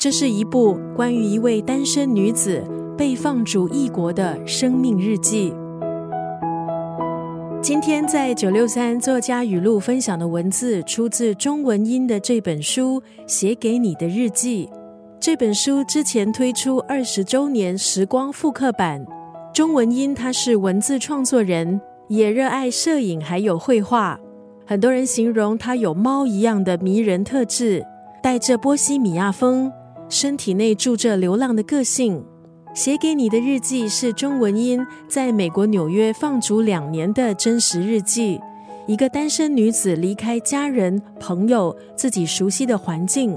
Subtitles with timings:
[0.00, 2.64] 这是一部关于一位单身女子
[2.96, 5.52] 被放逐异国的生命日记。
[7.60, 14.70] 今天在九六三作家语录分享的文字，出自中文音的这本书《写给你的日记》。
[15.20, 19.04] 这本书之前推出二十周年时光复刻版。
[19.52, 21.78] 中文音他是文字创作人，
[22.08, 24.18] 也热爱摄影还有绘画。
[24.64, 27.84] 很多人形容他有猫一样的迷人特质，
[28.22, 29.70] 带着波西米亚风，
[30.10, 32.22] 身体内住着流浪的个性。
[32.74, 38.38] 写给你的日记是中文音在美国纽约放逐两年的真实日记。
[38.86, 43.36] 一个单身女子离开家人、朋友、自己熟悉的环境，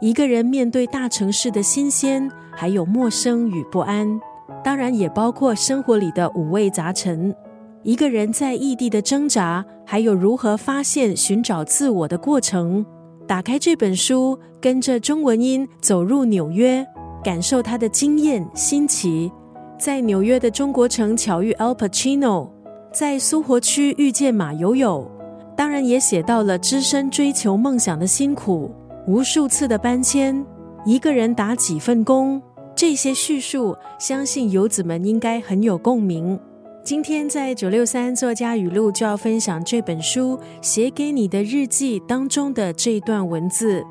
[0.00, 4.20] 一个人面对大城市的新鲜，还有陌生与不安，
[4.62, 7.34] 当然也包括生活里的五味杂陈。
[7.82, 12.84] 一个人在异地的挣扎，还有如何发现、寻找自我的过程。
[13.26, 16.86] 打开这本书，跟着中文音走入纽约。
[17.22, 19.32] 感受他的经验新奇，
[19.78, 22.50] 在纽约的中国城巧遇 Al Pacino，
[22.92, 25.10] 在苏活区遇见马友友，
[25.56, 28.70] 当然也写到了只身追求梦想的辛苦，
[29.06, 30.44] 无数次的搬迁，
[30.84, 32.42] 一个人打几份工，
[32.76, 36.38] 这些叙述，相信游子们应该很有共鸣。
[36.84, 43.82] 今天在九六三作家语录就要分享这本书写给你的日记当中的这一段文字，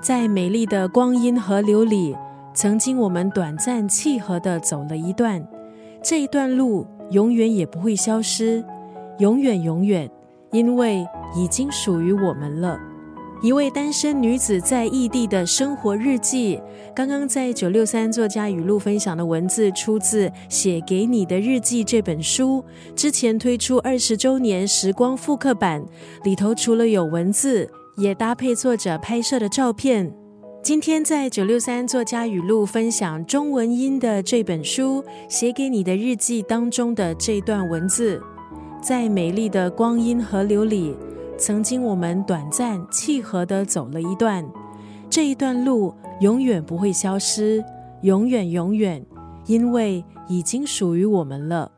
[0.00, 2.16] 在美丽的光阴河流里。
[2.54, 5.44] 曾经我们短暂契合的走了一段，
[6.00, 8.64] 这一段路永远也不会消失，
[9.18, 10.08] 永远永远，
[10.52, 12.78] 因为已经属于我们了。
[13.40, 16.60] 一位单身女子在异地的生活日记，
[16.92, 22.64] 刚刚在九六三作家语录分享的文字，出自《写给你的日记》这本书。
[22.96, 25.84] 之前推出二十周年时光复刻版，
[26.24, 30.12] 里头除了有文字，也搭配作者拍摄的照片。
[30.60, 38.20] 今天在九六三作家语录分享中文音的这本书，写给你的日记当中的这段文字，
[38.82, 40.96] 在美丽的光阴河流里，
[41.38, 44.44] 曾经我们短暂契合的走了一段，
[45.08, 47.64] 这一段路永远不会消失，
[48.02, 49.06] 永远永远，
[49.46, 51.70] 因为已经属于我们了。